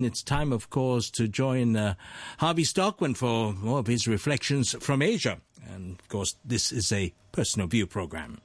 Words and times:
It's 0.00 0.22
time, 0.22 0.50
of 0.50 0.70
course, 0.70 1.10
to 1.10 1.28
join 1.28 1.76
uh, 1.76 1.94
Harvey 2.38 2.64
Stockman 2.64 3.14
for 3.14 3.52
more 3.52 3.80
of 3.80 3.86
his 3.86 4.08
reflections 4.08 4.74
from 4.80 5.02
Asia. 5.02 5.40
And, 5.68 6.00
of 6.00 6.08
course, 6.08 6.36
this 6.42 6.72
is 6.72 6.90
a 6.90 7.12
personal 7.32 7.68
view 7.68 7.86
program. 7.86 8.40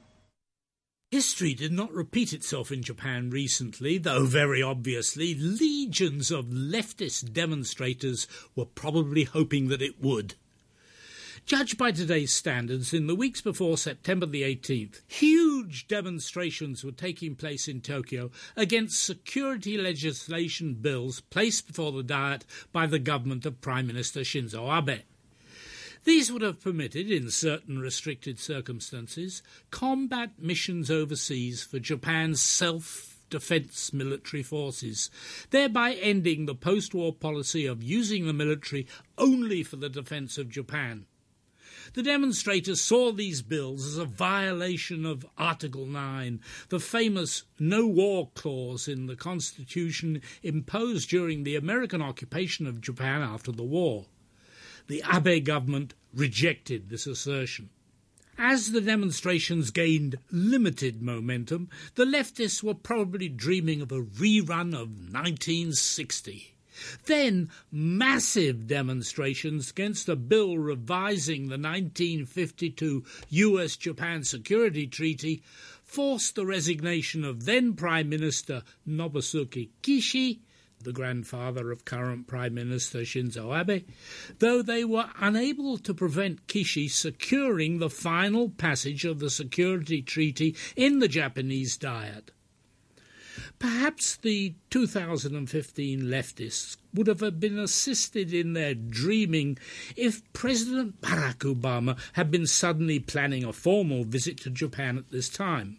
History 1.10 1.54
did 1.54 1.72
not 1.72 1.92
repeat 1.92 2.32
itself 2.32 2.70
in 2.70 2.82
Japan 2.82 3.30
recently, 3.30 3.96
though 3.96 4.26
very 4.26 4.62
obviously 4.62 5.34
legions 5.34 6.30
of 6.30 6.46
leftist 6.46 7.32
demonstrators 7.32 8.26
were 8.54 8.66
probably 8.66 9.24
hoping 9.24 9.68
that 9.68 9.80
it 9.80 10.02
would. 10.02 10.34
Judged 11.46 11.78
by 11.78 11.92
today's 11.92 12.32
standards, 12.32 12.92
in 12.92 13.06
the 13.06 13.14
weeks 13.14 13.40
before 13.40 13.78
September 13.78 14.26
the 14.26 14.42
18th, 14.42 15.02
huge 15.06 15.86
demonstrations 15.86 16.82
were 16.82 16.90
taking 16.90 17.36
place 17.36 17.68
in 17.68 17.80
Tokyo 17.80 18.32
against 18.56 19.00
security 19.00 19.78
legislation 19.78 20.74
bills 20.74 21.20
placed 21.20 21.68
before 21.68 21.92
the 21.92 22.02
Diet 22.02 22.44
by 22.72 22.84
the 22.84 22.98
government 22.98 23.46
of 23.46 23.60
Prime 23.60 23.86
Minister 23.86 24.22
Shinzo 24.22 24.76
Abe. 24.76 25.02
These 26.02 26.32
would 26.32 26.42
have 26.42 26.60
permitted, 26.60 27.12
in 27.12 27.30
certain 27.30 27.78
restricted 27.78 28.40
circumstances, 28.40 29.40
combat 29.70 30.32
missions 30.40 30.90
overseas 30.90 31.62
for 31.62 31.78
Japan's 31.78 32.42
self 32.42 33.20
defense 33.30 33.92
military 33.92 34.42
forces, 34.42 35.12
thereby 35.50 35.92
ending 35.92 36.46
the 36.46 36.56
post 36.56 36.92
war 36.92 37.12
policy 37.12 37.66
of 37.66 37.84
using 37.84 38.26
the 38.26 38.32
military 38.32 38.88
only 39.16 39.62
for 39.62 39.76
the 39.76 39.88
defense 39.88 40.38
of 40.38 40.48
Japan. 40.48 41.06
The 41.94 42.02
demonstrators 42.02 42.80
saw 42.80 43.12
these 43.12 43.42
bills 43.42 43.86
as 43.86 43.98
a 43.98 44.04
violation 44.04 45.06
of 45.06 45.26
Article 45.38 45.86
9, 45.86 46.40
the 46.68 46.80
famous 46.80 47.44
no 47.58 47.86
war 47.86 48.30
clause 48.34 48.88
in 48.88 49.06
the 49.06 49.16
Constitution 49.16 50.22
imposed 50.42 51.08
during 51.08 51.44
the 51.44 51.56
American 51.56 52.02
occupation 52.02 52.66
of 52.66 52.80
Japan 52.80 53.22
after 53.22 53.52
the 53.52 53.64
war. 53.64 54.06
The 54.88 55.02
Abe 55.12 55.44
government 55.44 55.94
rejected 56.14 56.88
this 56.88 57.06
assertion. 57.06 57.70
As 58.38 58.72
the 58.72 58.82
demonstrations 58.82 59.70
gained 59.70 60.18
limited 60.30 61.00
momentum, 61.00 61.70
the 61.94 62.04
leftists 62.04 62.62
were 62.62 62.74
probably 62.74 63.28
dreaming 63.28 63.80
of 63.80 63.90
a 63.90 64.02
rerun 64.02 64.74
of 64.74 64.90
1960. 64.90 66.55
Then 67.06 67.50
massive 67.70 68.66
demonstrations 68.66 69.70
against 69.70 70.08
a 70.08 70.16
bill 70.16 70.58
revising 70.58 71.48
the 71.48 71.58
1952 71.58 73.04
US 73.30 73.76
Japan 73.76 74.24
Security 74.24 74.86
Treaty 74.86 75.42
forced 75.84 76.34
the 76.34 76.44
resignation 76.44 77.24
of 77.24 77.44
then 77.44 77.74
Prime 77.74 78.08
Minister 78.08 78.62
Nobusuke 78.86 79.70
Kishi, 79.82 80.40
the 80.82 80.92
grandfather 80.92 81.70
of 81.70 81.84
current 81.84 82.26
Prime 82.26 82.54
Minister 82.54 82.98
Shinzo 83.00 83.58
Abe, 83.58 83.84
though 84.38 84.62
they 84.62 84.84
were 84.84 85.08
unable 85.18 85.78
to 85.78 85.94
prevent 85.94 86.46
Kishi 86.46 86.90
securing 86.90 87.78
the 87.78 87.90
final 87.90 88.50
passage 88.50 89.04
of 89.04 89.18
the 89.18 89.30
security 89.30 90.02
treaty 90.02 90.54
in 90.76 90.98
the 90.98 91.08
Japanese 91.08 91.76
Diet. 91.76 92.30
Perhaps 93.58 94.16
the 94.16 94.54
2015 94.70 96.02
leftists 96.02 96.76
would 96.92 97.06
have 97.06 97.40
been 97.40 97.58
assisted 97.58 98.34
in 98.34 98.52
their 98.52 98.74
dreaming 98.74 99.58
if 99.96 100.20
President 100.32 101.00
Barack 101.00 101.38
Obama 101.38 101.98
had 102.12 102.30
been 102.30 102.46
suddenly 102.46 102.98
planning 102.98 103.44
a 103.44 103.52
formal 103.52 104.04
visit 104.04 104.38
to 104.38 104.50
Japan 104.50 104.98
at 104.98 105.10
this 105.10 105.28
time. 105.28 105.78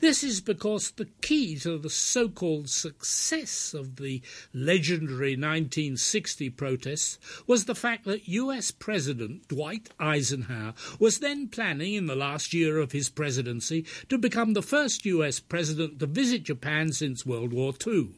This 0.00 0.22
is 0.24 0.40
because 0.40 0.90
the 0.92 1.08
key 1.20 1.56
to 1.60 1.78
the 1.78 1.90
so 1.90 2.28
called 2.28 2.68
success 2.68 3.74
of 3.74 3.96
the 3.96 4.22
legendary 4.52 5.32
1960 5.32 6.50
protests 6.50 7.18
was 7.46 7.64
the 7.64 7.74
fact 7.74 8.04
that 8.04 8.28
US 8.28 8.70
President 8.70 9.48
Dwight 9.48 9.90
Eisenhower 9.98 10.74
was 10.98 11.18
then 11.18 11.48
planning 11.48 11.94
in 11.94 12.06
the 12.06 12.16
last 12.16 12.52
year 12.52 12.78
of 12.78 12.92
his 12.92 13.08
presidency 13.08 13.84
to 14.08 14.18
become 14.18 14.52
the 14.52 14.62
first 14.62 15.06
US 15.06 15.40
president 15.40 15.98
to 16.00 16.06
visit 16.06 16.42
Japan 16.42 16.92
since 16.92 17.24
World 17.24 17.52
War 17.52 17.72
II. 17.86 18.10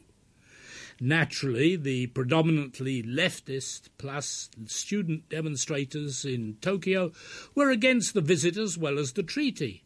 Naturally, 0.99 1.75
the 1.75 2.07
predominantly 2.07 3.03
leftist 3.03 3.89
plus 3.97 4.49
student 4.65 5.27
demonstrators 5.29 6.23
in 6.23 6.57
Tokyo 6.61 7.11
were 7.53 7.69
against 7.69 8.13
the 8.13 8.21
visit 8.21 8.55
as 8.57 8.77
well 8.77 8.97
as 8.97 9.13
the 9.13 9.23
treaty. 9.23 9.84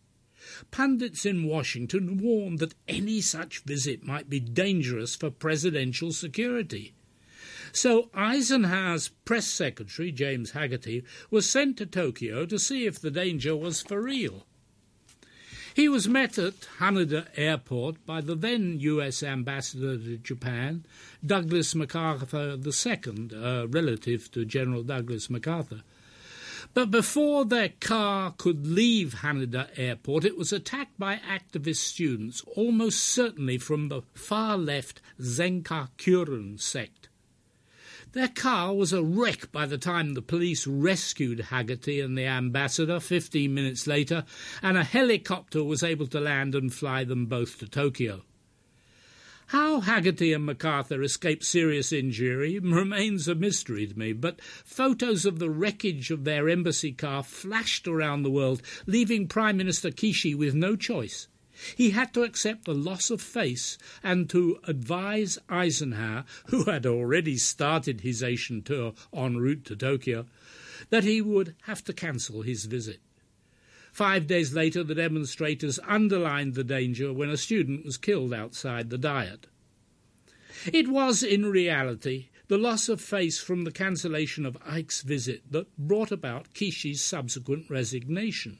Pundits 0.71 1.25
in 1.25 1.43
Washington 1.43 2.17
warned 2.17 2.59
that 2.59 2.73
any 2.87 3.21
such 3.21 3.59
visit 3.59 4.03
might 4.03 4.29
be 4.29 4.39
dangerous 4.39 5.15
for 5.15 5.29
presidential 5.29 6.11
security. 6.11 6.93
So 7.71 8.09
Eisenhower's 8.13 9.09
press 9.25 9.47
secretary, 9.47 10.11
James 10.11 10.53
Hagerty, 10.53 11.03
was 11.29 11.49
sent 11.49 11.77
to 11.77 11.85
Tokyo 11.85 12.45
to 12.45 12.57
see 12.57 12.85
if 12.85 12.99
the 12.99 13.11
danger 13.11 13.55
was 13.55 13.81
for 13.81 14.01
real. 14.01 14.45
He 15.75 15.87
was 15.87 16.07
met 16.07 16.37
at 16.37 16.67
Haneda 16.79 17.27
Airport 17.37 18.05
by 18.05 18.21
the 18.21 18.35
then 18.35 18.79
US 18.79 19.21
ambassador 19.21 19.97
to 19.97 20.17
Japan, 20.17 20.83
Douglas 21.25 21.75
MacArthur 21.75 22.57
II, 22.57 23.29
a 23.35 23.67
relative 23.67 24.31
to 24.31 24.45
General 24.45 24.83
Douglas 24.83 25.29
MacArthur. 25.29 25.83
But 26.79 26.91
before 26.91 27.43
their 27.43 27.73
car 27.81 28.33
could 28.37 28.65
leave 28.65 29.15
Haneda 29.15 29.67
Airport, 29.75 30.23
it 30.23 30.37
was 30.37 30.53
attacked 30.53 30.97
by 30.97 31.17
activist 31.17 31.79
students, 31.79 32.41
almost 32.55 32.99
certainly 33.03 33.57
from 33.57 33.89
the 33.89 34.03
far 34.13 34.57
left 34.57 35.01
Zengakuren 35.19 36.57
sect. 36.57 37.09
Their 38.13 38.29
car 38.29 38.73
was 38.73 38.93
a 38.93 39.03
wreck 39.03 39.51
by 39.51 39.65
the 39.65 39.77
time 39.77 40.13
the 40.13 40.21
police 40.21 40.65
rescued 40.65 41.47
Hagerty 41.49 42.01
and 42.01 42.17
the 42.17 42.27
ambassador 42.27 43.01
15 43.01 43.53
minutes 43.53 43.85
later, 43.85 44.23
and 44.61 44.77
a 44.77 44.85
helicopter 44.85 45.65
was 45.65 45.83
able 45.83 46.07
to 46.07 46.21
land 46.21 46.55
and 46.55 46.73
fly 46.73 47.03
them 47.03 47.25
both 47.25 47.59
to 47.59 47.67
Tokyo. 47.67 48.23
How 49.49 49.81
Hagerty 49.81 50.31
and 50.35 50.45
MacArthur 50.45 51.01
escaped 51.01 51.43
serious 51.43 51.91
injury 51.91 52.59
remains 52.59 53.27
a 53.27 53.33
mystery 53.33 53.87
to 53.87 53.97
me, 53.97 54.13
but 54.13 54.39
photos 54.63 55.25
of 55.25 55.39
the 55.39 55.49
wreckage 55.49 56.11
of 56.11 56.23
their 56.23 56.47
embassy 56.47 56.91
car 56.91 57.23
flashed 57.23 57.87
around 57.87 58.21
the 58.21 58.29
world, 58.29 58.61
leaving 58.85 59.27
Prime 59.27 59.57
Minister 59.57 59.89
Kishi 59.89 60.35
with 60.35 60.53
no 60.53 60.75
choice. 60.75 61.27
He 61.75 61.89
had 61.89 62.13
to 62.13 62.21
accept 62.21 62.65
the 62.65 62.75
loss 62.75 63.09
of 63.09 63.23
face 63.23 63.79
and 64.03 64.29
to 64.29 64.59
advise 64.65 65.39
Eisenhower, 65.49 66.25
who 66.49 66.65
had 66.65 66.85
already 66.85 67.35
started 67.37 68.01
his 68.01 68.21
Asian 68.21 68.61
tour 68.61 68.93
en 69.11 69.37
route 69.37 69.65
to 69.65 69.75
Tokyo, 69.75 70.27
that 70.91 71.03
he 71.03 71.21
would 71.21 71.55
have 71.63 71.83
to 71.85 71.93
cancel 71.93 72.43
his 72.43 72.65
visit. 72.65 72.99
Five 73.91 74.27
days 74.27 74.53
later, 74.53 74.83
the 74.83 74.95
demonstrators 74.95 75.79
underlined 75.87 76.53
the 76.53 76.63
danger 76.63 77.11
when 77.11 77.29
a 77.29 77.37
student 77.37 77.85
was 77.85 77.97
killed 77.97 78.33
outside 78.33 78.89
the 78.89 78.97
Diet. 78.97 79.47
It 80.71 80.87
was, 80.87 81.23
in 81.23 81.45
reality, 81.45 82.27
the 82.47 82.57
loss 82.57 82.89
of 82.89 82.99
face 82.99 83.39
from 83.39 83.63
the 83.63 83.71
cancellation 83.71 84.45
of 84.45 84.57
Ike's 84.65 85.01
visit 85.01 85.43
that 85.51 85.75
brought 85.77 86.11
about 86.11 86.53
Kishi's 86.53 87.01
subsequent 87.01 87.69
resignation. 87.69 88.59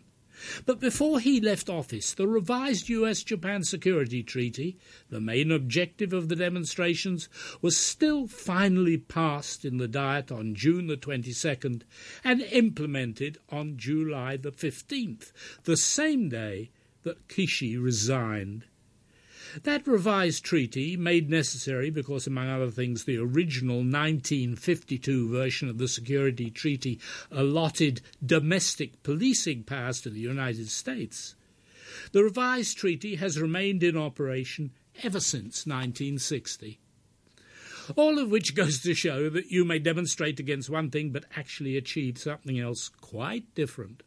But 0.65 0.79
before 0.79 1.19
he 1.19 1.41
left 1.41 1.69
office, 1.69 2.13
the 2.13 2.27
revised 2.27 2.87
US 2.89 3.23
Japan 3.23 3.63
Security 3.63 4.23
Treaty, 4.23 4.77
the 5.09 5.19
main 5.19 5.51
objective 5.51 6.13
of 6.13 6.29
the 6.29 6.35
demonstrations, 6.35 7.27
was 7.61 7.75
still 7.75 8.27
finally 8.27 8.97
passed 8.97 9.65
in 9.65 9.77
the 9.77 9.87
Diet 9.87 10.31
on 10.31 10.55
June 10.55 10.87
the 10.87 10.97
22nd 10.97 11.81
and 12.23 12.41
implemented 12.41 13.37
on 13.49 13.77
July 13.77 14.37
the 14.37 14.51
15th, 14.51 15.31
the 15.63 15.77
same 15.77 16.29
day 16.29 16.69
that 17.03 17.27
Kishi 17.27 17.77
resigned. 17.77 18.65
That 19.63 19.87
revised 19.87 20.43
treaty, 20.43 20.95
made 20.95 21.29
necessary 21.29 21.89
because, 21.89 22.27
among 22.27 22.49
other 22.49 22.69
things, 22.71 23.03
the 23.03 23.17
original 23.17 23.77
1952 23.77 25.29
version 25.29 25.69
of 25.69 25.77
the 25.77 25.87
Security 25.87 26.49
Treaty 26.49 26.99
allotted 27.31 28.01
domestic 28.25 29.01
policing 29.03 29.63
powers 29.63 30.01
to 30.01 30.09
the 30.09 30.19
United 30.19 30.69
States, 30.69 31.35
the 32.11 32.23
revised 32.23 32.77
treaty 32.77 33.15
has 33.15 33.39
remained 33.39 33.83
in 33.83 33.97
operation 33.97 34.71
ever 35.03 35.19
since 35.19 35.65
1960. 35.65 36.79
All 37.95 38.19
of 38.19 38.29
which 38.29 38.55
goes 38.55 38.79
to 38.81 38.93
show 38.93 39.29
that 39.29 39.51
you 39.51 39.65
may 39.65 39.79
demonstrate 39.79 40.39
against 40.39 40.69
one 40.69 40.91
thing 40.91 41.09
but 41.09 41.25
actually 41.35 41.75
achieve 41.75 42.17
something 42.17 42.59
else 42.59 42.89
quite 42.89 43.53
different. 43.55 44.03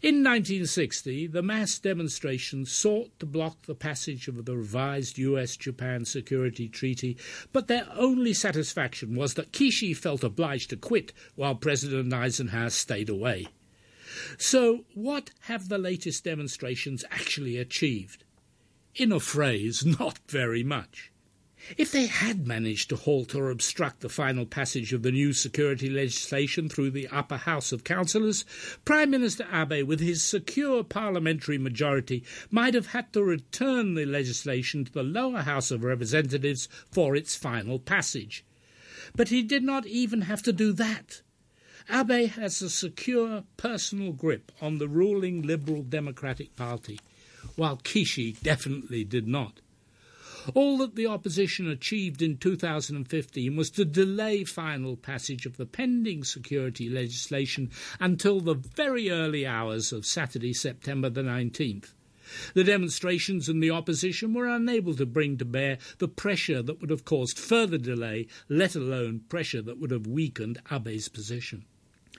In 0.00 0.24
1960, 0.24 1.26
the 1.26 1.42
mass 1.42 1.78
demonstrations 1.78 2.72
sought 2.72 3.18
to 3.18 3.26
block 3.26 3.66
the 3.66 3.74
passage 3.74 4.26
of 4.26 4.44
the 4.46 4.56
revised 4.56 5.18
US 5.18 5.54
Japan 5.56 6.06
Security 6.06 6.66
Treaty, 6.66 7.18
but 7.52 7.68
their 7.68 7.86
only 7.94 8.32
satisfaction 8.32 9.14
was 9.14 9.34
that 9.34 9.52
Kishi 9.52 9.94
felt 9.94 10.24
obliged 10.24 10.70
to 10.70 10.76
quit 10.76 11.12
while 11.34 11.54
President 11.54 12.12
Eisenhower 12.12 12.70
stayed 12.70 13.10
away. 13.10 13.48
So, 14.38 14.86
what 14.94 15.30
have 15.40 15.68
the 15.68 15.78
latest 15.78 16.24
demonstrations 16.24 17.04
actually 17.10 17.58
achieved? 17.58 18.24
In 18.94 19.12
a 19.12 19.20
phrase, 19.20 19.84
not 20.00 20.20
very 20.26 20.64
much. 20.64 21.11
If 21.78 21.92
they 21.92 22.06
had 22.06 22.44
managed 22.44 22.88
to 22.88 22.96
halt 22.96 23.36
or 23.36 23.48
obstruct 23.48 24.00
the 24.00 24.08
final 24.08 24.44
passage 24.44 24.92
of 24.92 25.04
the 25.04 25.12
new 25.12 25.32
security 25.32 25.88
legislation 25.88 26.68
through 26.68 26.90
the 26.90 27.06
upper 27.06 27.36
house 27.36 27.70
of 27.70 27.84
councillors, 27.84 28.44
Prime 28.84 29.10
Minister 29.10 29.46
Abe, 29.52 29.86
with 29.86 30.00
his 30.00 30.24
secure 30.24 30.82
parliamentary 30.82 31.58
majority, 31.58 32.24
might 32.50 32.74
have 32.74 32.88
had 32.88 33.12
to 33.12 33.22
return 33.22 33.94
the 33.94 34.04
legislation 34.04 34.84
to 34.84 34.92
the 34.92 35.04
lower 35.04 35.42
house 35.42 35.70
of 35.70 35.84
representatives 35.84 36.68
for 36.90 37.14
its 37.14 37.36
final 37.36 37.78
passage. 37.78 38.44
But 39.14 39.28
he 39.28 39.44
did 39.44 39.62
not 39.62 39.86
even 39.86 40.22
have 40.22 40.42
to 40.42 40.52
do 40.52 40.72
that. 40.72 41.22
Abe 41.88 42.28
has 42.30 42.60
a 42.60 42.70
secure 42.70 43.44
personal 43.56 44.10
grip 44.12 44.50
on 44.60 44.78
the 44.78 44.88
ruling 44.88 45.42
Liberal 45.42 45.84
Democratic 45.84 46.56
Party, 46.56 46.98
while 47.54 47.76
Kishi 47.76 48.40
definitely 48.42 49.04
did 49.04 49.28
not. 49.28 49.60
All 50.54 50.76
that 50.78 50.96
the 50.96 51.06
opposition 51.06 51.68
achieved 51.68 52.20
in 52.20 52.36
2015 52.36 53.54
was 53.54 53.70
to 53.70 53.84
delay 53.84 54.42
final 54.42 54.96
passage 54.96 55.46
of 55.46 55.56
the 55.56 55.66
pending 55.66 56.24
security 56.24 56.88
legislation 56.88 57.70
until 58.00 58.40
the 58.40 58.54
very 58.54 59.08
early 59.08 59.46
hours 59.46 59.92
of 59.92 60.04
Saturday, 60.04 60.52
September 60.52 61.08
the 61.08 61.22
19th. 61.22 61.92
The 62.54 62.64
demonstrations 62.64 63.48
and 63.48 63.62
the 63.62 63.70
opposition 63.70 64.34
were 64.34 64.48
unable 64.48 64.94
to 64.96 65.06
bring 65.06 65.36
to 65.38 65.44
bear 65.44 65.78
the 65.98 66.08
pressure 66.08 66.60
that 66.60 66.80
would 66.80 66.90
have 66.90 67.04
caused 67.04 67.38
further 67.38 67.78
delay, 67.78 68.26
let 68.48 68.74
alone 68.74 69.20
pressure 69.28 69.62
that 69.62 69.78
would 69.78 69.92
have 69.92 70.08
weakened 70.08 70.60
Abe's 70.70 71.08
position. 71.08 71.66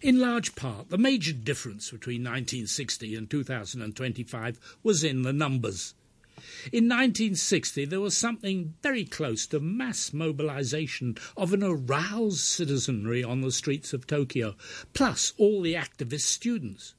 In 0.01 0.19
large 0.19 0.55
part, 0.55 0.89
the 0.89 0.97
major 0.97 1.33
difference 1.33 1.91
between 1.91 2.21
1960 2.21 3.15
and 3.15 3.29
2025 3.29 4.77
was 4.81 5.03
in 5.03 5.23
the 5.23 5.33
numbers. 5.33 5.93
In 6.71 6.89
1960, 6.89 7.85
there 7.85 7.99
was 7.99 8.17
something 8.17 8.73
very 8.81 9.05
close 9.05 9.45
to 9.47 9.59
mass 9.59 10.13
mobilization 10.13 11.17
of 11.37 11.53
an 11.53 11.63
aroused 11.63 12.39
citizenry 12.39 13.23
on 13.23 13.41
the 13.41 13.51
streets 13.51 13.93
of 13.93 14.07
Tokyo, 14.07 14.55
plus 14.93 15.33
all 15.37 15.61
the 15.61 15.73
activist 15.73 16.21
students. 16.21 16.95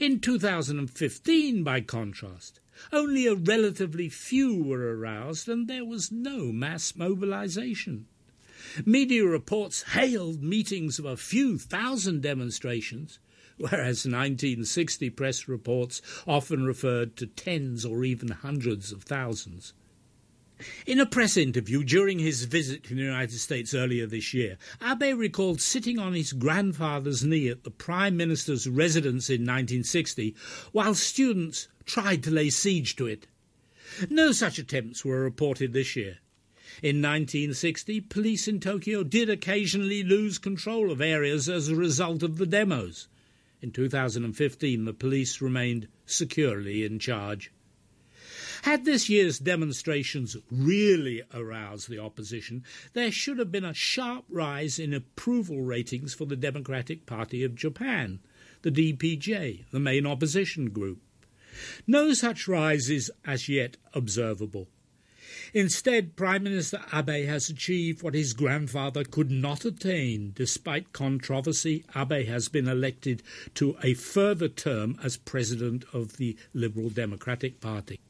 In 0.00 0.18
2015, 0.18 1.62
by 1.62 1.80
contrast, 1.80 2.60
only 2.92 3.26
a 3.26 3.34
relatively 3.34 4.08
few 4.08 4.62
were 4.62 4.96
aroused 4.96 5.48
and 5.48 5.68
there 5.68 5.84
was 5.84 6.10
no 6.10 6.52
mass 6.52 6.96
mobilization. 6.96 8.06
Media 8.84 9.24
reports 9.24 9.82
hailed 9.82 10.42
meetings 10.42 10.98
of 10.98 11.04
a 11.04 11.16
few 11.16 11.56
thousand 11.56 12.22
demonstrations, 12.22 13.18
whereas 13.58 14.04
1960 14.04 15.10
press 15.10 15.48
reports 15.48 16.02
often 16.26 16.64
referred 16.64 17.16
to 17.16 17.26
tens 17.26 17.84
or 17.84 18.04
even 18.04 18.28
hundreds 18.28 18.92
of 18.92 19.02
thousands. 19.02 19.72
In 20.86 21.00
a 21.00 21.06
press 21.06 21.36
interview 21.36 21.84
during 21.84 22.18
his 22.18 22.44
visit 22.44 22.84
to 22.84 22.94
the 22.94 23.02
United 23.02 23.38
States 23.38 23.74
earlier 23.74 24.06
this 24.06 24.32
year, 24.32 24.56
Abe 24.82 25.18
recalled 25.18 25.60
sitting 25.60 25.98
on 25.98 26.14
his 26.14 26.32
grandfather's 26.32 27.22
knee 27.22 27.48
at 27.48 27.64
the 27.64 27.70
Prime 27.70 28.16
Minister's 28.16 28.66
residence 28.66 29.28
in 29.28 29.42
1960 29.42 30.34
while 30.72 30.94
students 30.94 31.68
tried 31.84 32.22
to 32.22 32.30
lay 32.30 32.48
siege 32.48 32.96
to 32.96 33.06
it. 33.06 33.26
No 34.08 34.32
such 34.32 34.58
attempts 34.58 35.04
were 35.04 35.20
reported 35.20 35.72
this 35.72 35.94
year. 35.94 36.18
In 36.82 37.02
1960, 37.02 38.00
police 38.02 38.48
in 38.48 38.58
Tokyo 38.58 39.02
did 39.02 39.28
occasionally 39.28 40.02
lose 40.02 40.38
control 40.38 40.90
of 40.90 41.00
areas 41.00 41.48
as 41.48 41.68
a 41.68 41.76
result 41.76 42.22
of 42.22 42.38
the 42.38 42.46
demos. 42.46 43.08
In 43.62 43.70
2015, 43.70 44.84
the 44.84 44.92
police 44.92 45.40
remained 45.40 45.88
securely 46.04 46.84
in 46.84 46.98
charge. 46.98 47.50
Had 48.62 48.84
this 48.84 49.08
year's 49.08 49.38
demonstrations 49.38 50.36
really 50.50 51.22
aroused 51.32 51.88
the 51.88 51.98
opposition, 51.98 52.64
there 52.92 53.10
should 53.10 53.38
have 53.38 53.52
been 53.52 53.64
a 53.64 53.74
sharp 53.74 54.24
rise 54.28 54.78
in 54.78 54.92
approval 54.92 55.62
ratings 55.62 56.14
for 56.14 56.26
the 56.26 56.36
Democratic 56.36 57.06
Party 57.06 57.44
of 57.44 57.54
Japan, 57.54 58.20
the 58.62 58.70
DPJ, 58.70 59.66
the 59.70 59.80
main 59.80 60.06
opposition 60.06 60.70
group. 60.70 61.00
No 61.86 62.12
such 62.12 62.48
rise 62.48 62.90
is 62.90 63.10
as 63.24 63.48
yet 63.48 63.76
observable. 63.94 64.68
Instead, 65.52 66.16
Prime 66.16 66.42
Minister 66.42 66.80
Abe 66.92 67.26
has 67.26 67.48
achieved 67.48 68.02
what 68.02 68.14
his 68.14 68.32
grandfather 68.32 69.04
could 69.04 69.30
not 69.30 69.64
attain. 69.64 70.32
Despite 70.34 70.92
controversy, 70.92 71.84
Abe 71.94 72.26
has 72.26 72.48
been 72.48 72.68
elected 72.68 73.22
to 73.54 73.76
a 73.82 73.94
further 73.94 74.48
term 74.48 74.98
as 75.02 75.16
president 75.16 75.84
of 75.92 76.16
the 76.16 76.36
Liberal 76.54 76.90
Democratic 76.90 77.60
Party. 77.60 78.00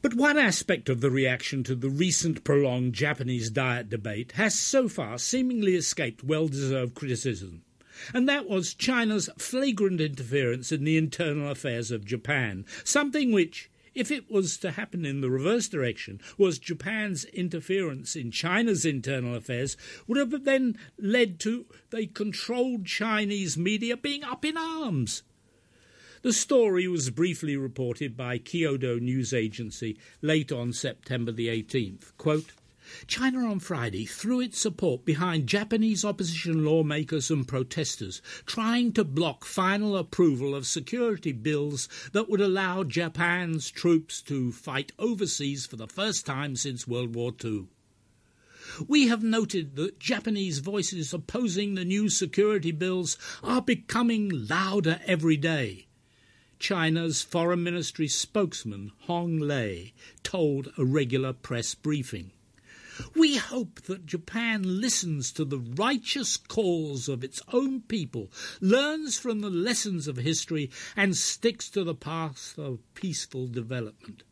But 0.00 0.14
one 0.14 0.38
aspect 0.38 0.88
of 0.88 1.00
the 1.00 1.10
reaction 1.10 1.62
to 1.64 1.74
the 1.74 1.90
recent 1.90 2.44
prolonged 2.44 2.94
Japanese 2.94 3.50
diet 3.50 3.88
debate 3.88 4.32
has 4.32 4.58
so 4.58 4.88
far 4.88 5.18
seemingly 5.18 5.76
escaped 5.76 6.24
well 6.24 6.48
deserved 6.48 6.94
criticism 6.94 7.62
and 8.12 8.28
that 8.28 8.48
was 8.48 8.74
China's 8.74 9.28
flagrant 9.38 10.00
interference 10.00 10.72
in 10.72 10.84
the 10.84 10.96
internal 10.96 11.50
affairs 11.50 11.90
of 11.90 12.04
Japan, 12.04 12.64
something 12.84 13.32
which, 13.32 13.70
if 13.94 14.10
it 14.10 14.30
was 14.30 14.56
to 14.58 14.72
happen 14.72 15.04
in 15.04 15.20
the 15.20 15.30
reverse 15.30 15.68
direction, 15.68 16.20
was 16.38 16.58
Japan's 16.58 17.24
interference 17.26 18.16
in 18.16 18.30
China's 18.30 18.84
internal 18.84 19.34
affairs, 19.34 19.76
would 20.06 20.18
have 20.18 20.44
then 20.44 20.76
led 20.98 21.38
to 21.40 21.66
the 21.90 22.06
controlled 22.06 22.86
Chinese 22.86 23.56
media 23.58 23.96
being 23.96 24.24
up 24.24 24.44
in 24.44 24.56
arms. 24.56 25.22
The 26.22 26.32
story 26.32 26.86
was 26.86 27.10
briefly 27.10 27.56
reported 27.56 28.16
by 28.16 28.38
Kyodo 28.38 29.00
News 29.00 29.34
Agency 29.34 29.98
late 30.20 30.52
on 30.52 30.72
September 30.72 31.32
the 31.32 31.48
18th. 31.48 32.16
Quote, 32.16 32.52
China 33.06 33.46
on 33.46 33.58
Friday 33.58 34.04
threw 34.04 34.40
its 34.40 34.58
support 34.58 35.04
behind 35.04 35.46
Japanese 35.46 36.04
opposition 36.04 36.64
lawmakers 36.64 37.30
and 37.30 37.48
protesters 37.48 38.20
trying 38.44 38.92
to 38.92 39.04
block 39.04 39.44
final 39.44 39.96
approval 39.96 40.54
of 40.54 40.66
security 40.66 41.32
bills 41.32 41.88
that 42.12 42.28
would 42.28 42.40
allow 42.40 42.84
Japan's 42.84 43.70
troops 43.70 44.20
to 44.20 44.52
fight 44.52 44.92
overseas 44.98 45.64
for 45.64 45.76
the 45.76 45.86
first 45.86 46.26
time 46.26 46.54
since 46.54 46.86
World 46.86 47.14
War 47.14 47.32
II. 47.44 47.68
We 48.86 49.08
have 49.08 49.22
noted 49.22 49.76
that 49.76 49.98
Japanese 49.98 50.58
voices 50.60 51.12
opposing 51.12 51.74
the 51.74 51.84
new 51.84 52.08
security 52.08 52.72
bills 52.72 53.18
are 53.42 53.60
becoming 53.60 54.30
louder 54.48 55.00
every 55.06 55.36
day. 55.36 55.86
China's 56.58 57.22
Foreign 57.22 57.64
Ministry 57.64 58.06
spokesman 58.06 58.92
Hong 59.00 59.38
Lei 59.38 59.92
told 60.22 60.72
a 60.78 60.84
regular 60.84 61.32
press 61.32 61.74
briefing. 61.74 62.30
We 63.14 63.36
hope 63.36 63.82
that 63.82 64.06
Japan 64.06 64.80
listens 64.80 65.32
to 65.32 65.44
the 65.44 65.58
righteous 65.58 66.36
calls 66.36 67.08
of 67.08 67.24
its 67.24 67.40
own 67.52 67.80
people, 67.82 68.30
learns 68.60 69.18
from 69.18 69.40
the 69.40 69.50
lessons 69.50 70.08
of 70.08 70.16
history, 70.16 70.70
and 70.96 71.16
sticks 71.16 71.68
to 71.70 71.84
the 71.84 71.94
path 71.94 72.58
of 72.58 72.80
peaceful 72.94 73.46
development. 73.46 74.24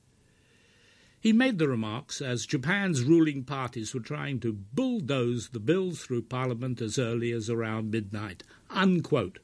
He 1.20 1.32
made 1.34 1.58
the 1.58 1.68
remarks 1.68 2.22
as 2.22 2.46
Japan's 2.46 3.02
ruling 3.02 3.44
parties 3.44 3.92
were 3.92 4.00
trying 4.00 4.40
to 4.40 4.52
bulldoze 4.52 5.50
the 5.50 5.60
bills 5.60 6.00
through 6.00 6.22
Parliament 6.22 6.80
as 6.80 6.98
early 6.98 7.30
as 7.32 7.50
around 7.50 7.90
midnight. 7.90 8.42
Unquote. 8.70 9.38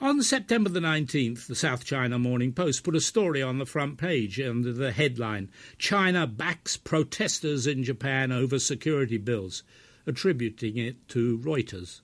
On 0.00 0.22
September 0.22 0.70
the 0.70 0.78
19th, 0.78 1.48
the 1.48 1.56
South 1.56 1.84
China 1.84 2.20
Morning 2.20 2.52
Post 2.52 2.84
put 2.84 2.94
a 2.94 3.00
story 3.00 3.42
on 3.42 3.58
the 3.58 3.66
front 3.66 3.98
page 3.98 4.40
under 4.40 4.72
the 4.72 4.92
headline 4.92 5.50
China 5.76 6.24
backs 6.24 6.76
protesters 6.76 7.66
in 7.66 7.82
Japan 7.82 8.30
over 8.30 8.60
security 8.60 9.18
bills, 9.18 9.64
attributing 10.06 10.76
it 10.76 11.08
to 11.08 11.38
Reuters. 11.38 12.00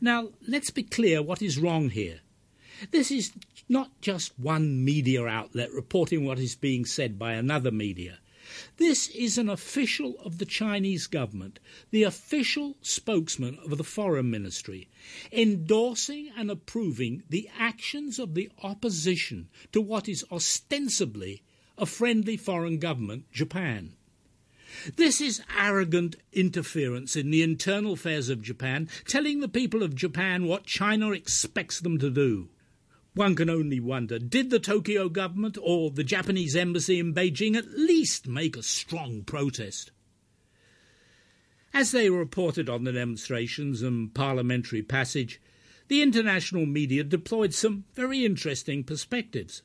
Now, 0.00 0.30
let's 0.48 0.70
be 0.70 0.84
clear 0.84 1.22
what 1.22 1.42
is 1.42 1.58
wrong 1.58 1.90
here. 1.90 2.20
This 2.92 3.10
is 3.10 3.32
not 3.68 3.90
just 4.00 4.38
one 4.38 4.82
media 4.82 5.26
outlet 5.26 5.70
reporting 5.74 6.24
what 6.24 6.38
is 6.38 6.56
being 6.56 6.86
said 6.86 7.18
by 7.18 7.34
another 7.34 7.70
media. 7.70 8.20
This 8.76 9.08
is 9.08 9.38
an 9.38 9.48
official 9.48 10.18
of 10.20 10.38
the 10.38 10.44
Chinese 10.44 11.06
government, 11.06 11.58
the 11.90 12.02
official 12.02 12.76
spokesman 12.80 13.58
of 13.64 13.76
the 13.76 13.84
Foreign 13.84 14.30
Ministry, 14.30 14.88
endorsing 15.32 16.30
and 16.36 16.50
approving 16.50 17.22
the 17.28 17.48
actions 17.58 18.18
of 18.18 18.34
the 18.34 18.50
opposition 18.62 19.48
to 19.72 19.80
what 19.80 20.08
is 20.08 20.24
ostensibly 20.30 21.42
a 21.78 21.86
friendly 21.86 22.36
foreign 22.36 22.78
government, 22.78 23.30
Japan. 23.32 23.94
This 24.96 25.20
is 25.20 25.42
arrogant 25.56 26.16
interference 26.32 27.16
in 27.16 27.30
the 27.30 27.42
internal 27.42 27.94
affairs 27.94 28.28
of 28.28 28.42
Japan, 28.42 28.88
telling 29.06 29.40
the 29.40 29.48
people 29.48 29.82
of 29.82 29.94
Japan 29.94 30.44
what 30.46 30.66
China 30.66 31.12
expects 31.12 31.80
them 31.80 31.98
to 31.98 32.10
do. 32.10 32.48
One 33.16 33.34
can 33.34 33.48
only 33.48 33.80
wonder 33.80 34.18
did 34.18 34.50
the 34.50 34.58
Tokyo 34.58 35.08
government 35.08 35.56
or 35.62 35.90
the 35.90 36.04
Japanese 36.04 36.54
embassy 36.54 36.98
in 36.98 37.14
Beijing 37.14 37.56
at 37.56 37.70
least 37.70 38.28
make 38.28 38.58
a 38.58 38.62
strong 38.62 39.22
protest? 39.22 39.90
As 41.72 41.92
they 41.92 42.10
reported 42.10 42.68
on 42.68 42.84
the 42.84 42.92
demonstrations 42.92 43.80
and 43.80 44.12
parliamentary 44.12 44.82
passage, 44.82 45.40
the 45.88 46.02
international 46.02 46.66
media 46.66 47.02
deployed 47.04 47.54
some 47.54 47.84
very 47.94 48.22
interesting 48.22 48.84
perspectives. 48.84 49.62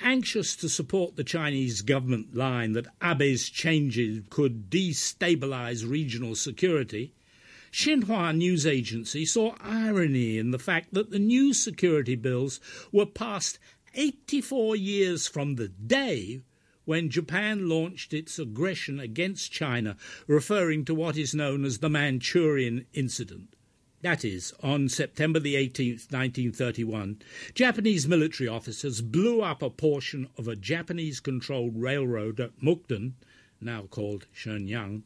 Anxious 0.00 0.56
to 0.56 0.70
support 0.70 1.16
the 1.16 1.24
Chinese 1.24 1.82
government 1.82 2.34
line 2.34 2.72
that 2.72 2.86
Abe's 3.02 3.50
changes 3.50 4.22
could 4.30 4.70
destabilize 4.70 5.86
regional 5.86 6.34
security, 6.34 7.12
Xinhua 7.72 8.36
news 8.36 8.66
agency 8.66 9.24
saw 9.24 9.54
irony 9.60 10.38
in 10.38 10.50
the 10.50 10.58
fact 10.58 10.92
that 10.92 11.10
the 11.10 11.18
new 11.18 11.54
security 11.54 12.16
bills 12.16 12.60
were 12.90 13.06
passed 13.06 13.58
84 13.94 14.74
years 14.76 15.28
from 15.28 15.54
the 15.54 15.68
day 15.68 16.42
when 16.84 17.10
Japan 17.10 17.68
launched 17.68 18.12
its 18.12 18.38
aggression 18.38 18.98
against 18.98 19.52
China, 19.52 19.96
referring 20.26 20.84
to 20.84 20.94
what 20.94 21.16
is 21.16 21.34
known 21.34 21.64
as 21.64 21.78
the 21.78 21.88
Manchurian 21.88 22.86
Incident. 22.92 23.54
That 24.02 24.24
is, 24.24 24.52
on 24.62 24.88
September 24.88 25.38
the 25.38 25.54
18th, 25.54 26.10
1931, 26.10 27.22
Japanese 27.54 28.08
military 28.08 28.48
officers 28.48 29.02
blew 29.02 29.42
up 29.42 29.62
a 29.62 29.70
portion 29.70 30.28
of 30.36 30.48
a 30.48 30.56
Japanese 30.56 31.20
controlled 31.20 31.76
railroad 31.76 32.40
at 32.40 32.60
Mukden, 32.60 33.12
now 33.60 33.82
called 33.82 34.26
Shenyang, 34.34 35.02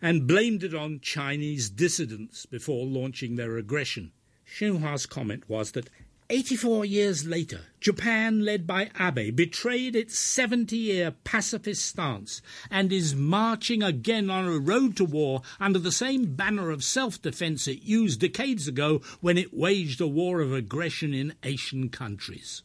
and 0.00 0.26
blamed 0.26 0.62
it 0.62 0.74
on 0.74 1.00
Chinese 1.00 1.70
dissidents 1.70 2.46
before 2.46 2.86
launching 2.86 3.36
their 3.36 3.56
aggression. 3.56 4.12
Xinhua's 4.46 5.06
comment 5.06 5.48
was 5.48 5.72
that 5.72 5.88
84 6.30 6.84
years 6.84 7.26
later, 7.26 7.62
Japan, 7.80 8.44
led 8.44 8.64
by 8.64 8.90
Abe, 9.00 9.34
betrayed 9.34 9.96
its 9.96 10.16
70 10.16 10.76
year 10.76 11.10
pacifist 11.24 11.84
stance 11.84 12.40
and 12.70 12.92
is 12.92 13.16
marching 13.16 13.82
again 13.82 14.30
on 14.30 14.46
a 14.46 14.58
road 14.58 14.96
to 14.96 15.04
war 15.04 15.42
under 15.58 15.80
the 15.80 15.90
same 15.90 16.36
banner 16.36 16.70
of 16.70 16.84
self 16.84 17.20
defense 17.20 17.66
it 17.66 17.82
used 17.82 18.20
decades 18.20 18.68
ago 18.68 19.00
when 19.20 19.36
it 19.36 19.52
waged 19.52 20.00
a 20.00 20.06
war 20.06 20.40
of 20.40 20.52
aggression 20.52 21.12
in 21.12 21.34
Asian 21.42 21.88
countries. 21.88 22.62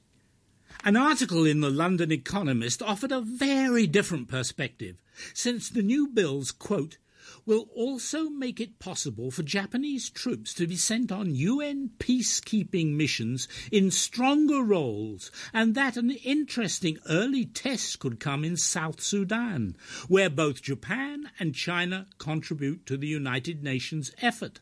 An 0.86 0.96
article 0.96 1.48
in 1.48 1.62
the 1.62 1.72
London 1.72 2.12
Economist 2.12 2.84
offered 2.84 3.12
a 3.12 3.20
very 3.20 3.88
different 3.88 4.28
perspective, 4.28 4.98
since 5.34 5.68
the 5.68 5.82
new 5.82 6.08
bills, 6.08 6.52
quote, 6.52 7.00
will 7.44 7.68
also 7.74 8.30
make 8.30 8.60
it 8.60 8.78
possible 8.78 9.32
for 9.32 9.42
Japanese 9.42 10.12
troops 10.12 10.54
to 10.54 10.68
be 10.68 10.76
sent 10.76 11.12
on 11.12 11.34
UN 11.34 11.90
peacekeeping 11.98 12.94
missions 12.94 13.48
in 13.72 13.90
stronger 13.90 14.62
roles, 14.62 15.32
and 15.52 15.74
that 15.74 15.98
an 15.98 16.12
interesting 16.12 17.00
early 17.10 17.46
test 17.46 17.98
could 17.98 18.20
come 18.20 18.46
in 18.46 18.56
South 18.56 19.02
Sudan, 19.02 19.76
where 20.08 20.30
both 20.30 20.62
Japan 20.62 21.32
and 21.40 21.56
China 21.56 22.06
contribute 22.20 22.86
to 22.86 22.96
the 22.96 23.08
United 23.08 23.64
Nations 23.64 24.12
effort. 24.22 24.60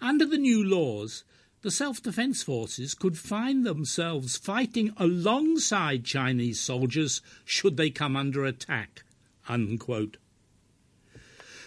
Under 0.00 0.24
the 0.24 0.38
new 0.38 0.62
laws, 0.62 1.24
the 1.62 1.70
self 1.70 2.02
defense 2.02 2.42
forces 2.42 2.94
could 2.94 3.18
find 3.18 3.66
themselves 3.66 4.36
fighting 4.36 4.92
alongside 4.96 6.04
Chinese 6.04 6.60
soldiers 6.60 7.20
should 7.44 7.76
they 7.76 7.90
come 7.90 8.16
under 8.16 8.44
attack. 8.44 9.02
Unquote. 9.48 10.18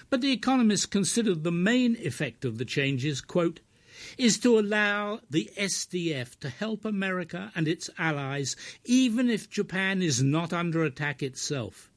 But 0.09 0.21
the 0.21 0.31
economists 0.31 0.85
considered 0.85 1.43
the 1.43 1.51
main 1.51 1.95
effect 1.97 2.45
of 2.45 2.57
the 2.57 2.65
changes, 2.65 3.21
quote, 3.21 3.59
is 4.17 4.39
to 4.39 4.57
allow 4.57 5.19
the 5.29 5.49
SDF 5.57 6.39
to 6.39 6.49
help 6.49 6.85
America 6.85 7.51
and 7.55 7.67
its 7.67 7.89
allies 7.97 8.55
even 8.85 9.29
if 9.29 9.49
Japan 9.49 10.01
is 10.01 10.23
not 10.23 10.53
under 10.53 10.83
attack 10.83 11.21
itself. 11.21 11.90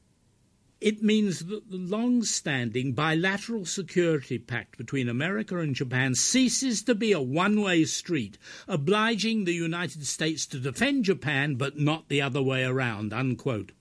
It 0.81 1.01
means 1.01 1.45
that 1.45 1.71
the 1.71 1.77
long 1.77 2.23
standing 2.23 2.91
bilateral 2.91 3.65
security 3.65 4.37
pact 4.37 4.77
between 4.77 5.07
America 5.07 5.57
and 5.59 5.73
Japan 5.73 6.15
ceases 6.15 6.83
to 6.83 6.93
be 6.93 7.13
a 7.13 7.21
one 7.21 7.61
way 7.61 7.85
street, 7.85 8.37
obliging 8.67 9.45
the 9.45 9.53
United 9.53 10.05
States 10.05 10.45
to 10.47 10.59
defend 10.59 11.05
Japan 11.05 11.55
but 11.55 11.79
not 11.79 12.09
the 12.09 12.21
other 12.21 12.41
way 12.41 12.65
around. 12.65 13.13
Unquote. 13.13 13.71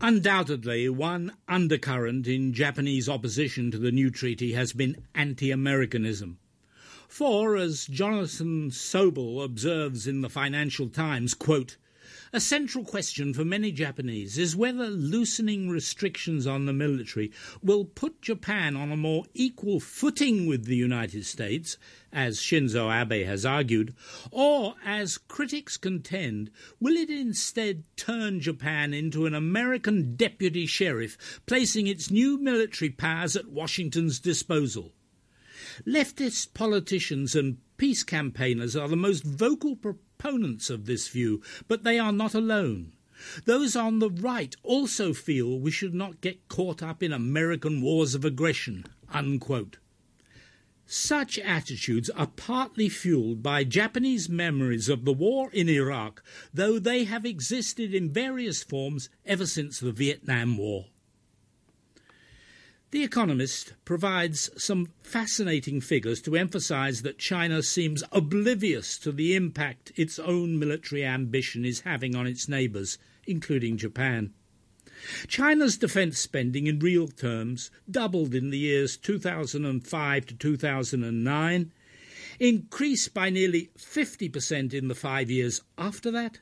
Undoubtedly, 0.00 0.88
one 0.88 1.32
undercurrent 1.48 2.28
in 2.28 2.54
Japanese 2.54 3.08
opposition 3.08 3.70
to 3.72 3.78
the 3.78 3.92
new 3.92 4.08
treaty 4.08 4.52
has 4.52 4.72
been 4.72 5.02
anti 5.14 5.50
Americanism. 5.50 6.38
For, 7.08 7.56
as 7.56 7.86
Jonathan 7.86 8.70
Soble 8.70 9.44
observes 9.44 10.06
in 10.06 10.20
the 10.20 10.30
Financial 10.30 10.88
Times, 10.88 11.34
quote, 11.34 11.76
a 12.32 12.40
central 12.40 12.84
question 12.84 13.34
for 13.34 13.44
many 13.44 13.72
Japanese 13.72 14.38
is 14.38 14.54
whether 14.54 14.86
loosening 14.86 15.68
restrictions 15.68 16.46
on 16.46 16.64
the 16.64 16.72
military 16.72 17.32
will 17.60 17.84
put 17.84 18.22
Japan 18.22 18.76
on 18.76 18.92
a 18.92 18.96
more 18.96 19.24
equal 19.34 19.80
footing 19.80 20.46
with 20.46 20.64
the 20.64 20.76
United 20.76 21.26
States, 21.26 21.76
as 22.12 22.38
Shinzo 22.38 22.88
Abe 22.88 23.26
has 23.26 23.44
argued, 23.44 23.94
or, 24.30 24.76
as 24.84 25.18
critics 25.18 25.76
contend, 25.76 26.52
will 26.78 26.96
it 26.96 27.10
instead 27.10 27.82
turn 27.96 28.38
Japan 28.38 28.94
into 28.94 29.26
an 29.26 29.34
American 29.34 30.14
deputy 30.14 30.66
sheriff, 30.66 31.40
placing 31.46 31.88
its 31.88 32.12
new 32.12 32.38
military 32.38 32.90
powers 32.90 33.34
at 33.34 33.48
Washington's 33.48 34.20
disposal? 34.20 34.92
Leftist 35.84 36.54
politicians 36.54 37.34
and 37.34 37.58
peace 37.76 38.04
campaigners 38.04 38.76
are 38.76 38.88
the 38.88 38.96
most 38.96 39.24
vocal 39.24 39.74
proponents 39.74 40.06
of 40.24 40.86
this 40.86 41.08
view, 41.08 41.42
but 41.68 41.84
they 41.84 41.98
are 41.98 42.12
not 42.12 42.34
alone. 42.34 42.92
Those 43.44 43.76
on 43.76 43.98
the 43.98 44.10
right 44.10 44.54
also 44.62 45.12
feel 45.12 45.58
we 45.58 45.70
should 45.70 45.94
not 45.94 46.20
get 46.20 46.48
caught 46.48 46.82
up 46.82 47.02
in 47.02 47.12
American 47.12 47.82
wars 47.82 48.14
of 48.14 48.24
aggression. 48.24 48.86
Unquote. 49.10 49.78
Such 50.86 51.38
attitudes 51.38 52.10
are 52.10 52.26
partly 52.26 52.88
fueled 52.88 53.42
by 53.42 53.62
Japanese 53.62 54.28
memories 54.28 54.88
of 54.88 55.04
the 55.04 55.12
war 55.12 55.50
in 55.52 55.68
Iraq, 55.68 56.22
though 56.52 56.78
they 56.80 57.04
have 57.04 57.24
existed 57.24 57.94
in 57.94 58.12
various 58.12 58.62
forms 58.62 59.08
ever 59.24 59.46
since 59.46 59.78
the 59.78 59.92
Vietnam 59.92 60.56
War. 60.56 60.86
The 62.92 63.04
Economist 63.04 63.74
provides 63.84 64.50
some 64.56 64.88
fascinating 65.00 65.80
figures 65.80 66.20
to 66.22 66.34
emphasize 66.34 67.02
that 67.02 67.18
China 67.18 67.62
seems 67.62 68.02
oblivious 68.10 68.98
to 68.98 69.12
the 69.12 69.36
impact 69.36 69.92
its 69.94 70.18
own 70.18 70.58
military 70.58 71.04
ambition 71.04 71.64
is 71.64 71.82
having 71.82 72.16
on 72.16 72.26
its 72.26 72.48
neighbors, 72.48 72.98
including 73.28 73.76
Japan. 73.76 74.32
China's 75.28 75.78
defense 75.78 76.18
spending 76.18 76.66
in 76.66 76.80
real 76.80 77.06
terms 77.06 77.70
doubled 77.88 78.34
in 78.34 78.50
the 78.50 78.58
years 78.58 78.96
2005 78.96 80.26
to 80.26 80.34
2009, 80.34 81.72
increased 82.40 83.14
by 83.14 83.30
nearly 83.30 83.70
50% 83.78 84.74
in 84.74 84.88
the 84.88 84.96
five 84.96 85.30
years 85.30 85.62
after 85.78 86.10
that, 86.10 86.40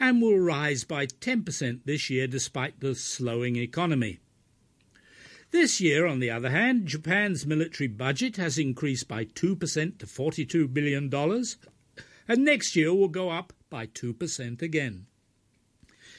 and 0.00 0.20
will 0.20 0.40
rise 0.40 0.82
by 0.82 1.06
10% 1.06 1.84
this 1.84 2.10
year 2.10 2.26
despite 2.26 2.80
the 2.80 2.96
slowing 2.96 3.54
economy. 3.54 4.18
This 5.54 5.80
year, 5.80 6.04
on 6.04 6.18
the 6.18 6.32
other 6.32 6.50
hand, 6.50 6.88
Japan's 6.88 7.46
military 7.46 7.86
budget 7.86 8.38
has 8.38 8.58
increased 8.58 9.06
by 9.06 9.24
2% 9.24 9.98
to 9.98 10.04
$42 10.04 10.74
billion, 10.74 11.08
and 12.26 12.44
next 12.44 12.74
year 12.74 12.92
will 12.92 13.06
go 13.06 13.30
up 13.30 13.52
by 13.70 13.86
2% 13.86 14.60
again. 14.60 15.06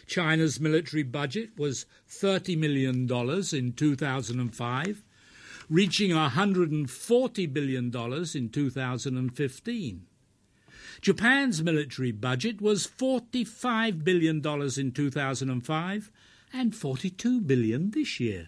China's 0.08 0.62
military 0.62 1.04
budget 1.04 1.50
was 1.58 1.86
$30 2.10 2.58
million 2.58 3.10
in 3.54 3.74
2005, 3.74 5.04
reaching 5.70 6.12
$140 6.12 7.54
billion 7.54 7.86
in 8.34 8.50
2015. 8.50 10.06
Japan's 11.02 11.62
military 11.62 12.14
budget 12.14 12.62
was 12.62 12.88
$45 12.88 14.02
billion 14.02 14.38
in 14.38 14.92
2005 14.94 16.12
and 16.54 16.74
42 16.74 17.42
billion 17.42 17.92
this 17.92 18.22
year. 18.22 18.48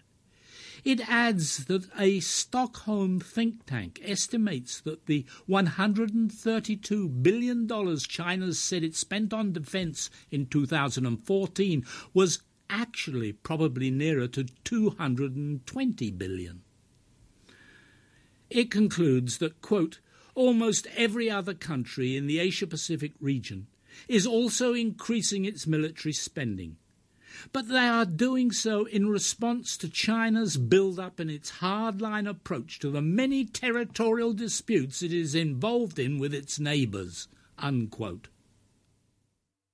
It 0.84 1.08
adds 1.10 1.66
that 1.66 1.88
a 1.98 2.20
Stockholm 2.20 3.20
think 3.20 3.66
tank 3.66 4.00
estimates 4.04 4.80
that 4.82 5.06
the 5.06 5.26
$132 5.50 7.24
billion 7.24 7.98
China 8.00 8.54
said 8.54 8.84
it 8.84 8.96
spent 8.96 9.34
on 9.34 9.54
defense 9.54 10.10
in 10.32 10.46
2014 10.46 11.86
was 12.14 12.44
actually 12.70 13.34
probably 13.34 13.90
nearer 13.90 14.28
to 14.28 14.46
220 14.64 16.12
billion. 16.12 16.62
It 18.50 18.72
concludes 18.72 19.40
that, 19.40 19.62
quote, 19.62 20.00
almost 20.36 20.88
every 20.96 21.30
other 21.30 21.54
country 21.54 22.16
in 22.16 22.28
the 22.28 22.40
Asia 22.40 22.68
Pacific 22.68 23.14
region 23.20 23.68
is 24.08 24.28
also 24.28 24.74
increasing 24.74 25.46
its 25.46 25.66
military 25.66 26.14
spending 26.14 26.78
but 27.54 27.68
they 27.68 27.88
are 27.88 28.06
doing 28.06 28.52
so 28.52 28.86
in 28.86 29.10
response 29.10 29.78
to 29.78 29.90
China's 29.90 30.58
build 30.58 31.00
up 31.00 31.20
and 31.20 31.30
its 31.30 31.54
hardline 31.60 32.28
approach 32.28 32.80
to 32.80 32.90
the 32.90 33.02
many 33.02 33.46
territorial 33.46 34.34
disputes 34.34 35.02
it 35.04 35.14
is 35.14 35.36
involved 35.36 36.00
in 36.00 36.18
with 36.18 36.34
its 36.34 36.60
neighbours. 36.60 37.28
Unquote. 37.58 38.28